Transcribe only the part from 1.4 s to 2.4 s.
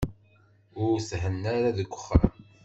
ara deg uxxam.